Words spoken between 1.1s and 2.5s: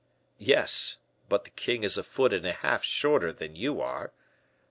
but the king is a foot and